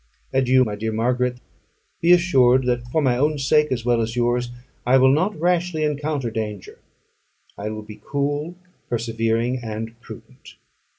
Adieu, 0.33 0.63
my 0.63 0.73
dear 0.75 0.91
Margaret. 0.91 1.39
Be 2.01 2.11
assured, 2.11 2.65
that 2.65 2.87
for 2.87 3.03
my 3.03 3.15
own 3.17 3.37
sake, 3.37 3.71
as 3.71 3.85
well 3.85 4.01
as 4.01 4.15
yours, 4.15 4.49
I 4.83 4.97
will 4.97 5.11
not 5.13 5.39
rashly 5.39 5.83
encounter 5.83 6.31
danger. 6.31 6.79
I 7.55 7.69
will 7.69 7.83
be 7.83 8.01
cool, 8.03 8.55
persevering, 8.89 9.59
and 9.61 9.93
prudent. 10.01 10.55